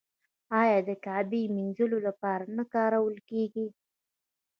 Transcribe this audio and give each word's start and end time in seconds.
آیا 0.61 0.79
د 0.89 0.91
کعبې 1.05 1.41
مینځلو 1.55 1.97
لپاره 2.07 2.45
نه 2.57 2.63
کارول 2.73 3.15
کیږي؟ 3.29 3.67